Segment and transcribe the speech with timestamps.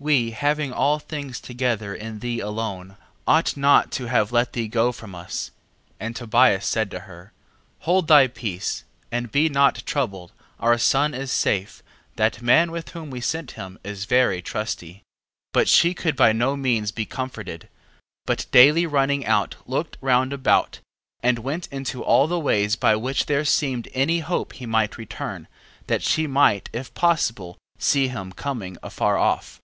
[0.00, 0.02] 10:5.
[0.06, 2.96] We having all things together in thee alone,
[3.26, 5.50] ought not to have let thee go from us.
[5.90, 5.94] 10:6.
[6.00, 7.34] And Tobias said to her:
[7.80, 11.82] Hold thy peace, and be not troubled, our son is safe:
[12.16, 14.94] that man with whom we sent him is very trusty.
[14.94, 15.00] 10:7.
[15.52, 17.68] But she could by no means be comforted,
[18.24, 20.80] but daily running out looked round about,
[21.22, 25.46] and went into all the ways by which there seemed any hope he might return,
[25.88, 29.60] that she might if possible see him coming afar off.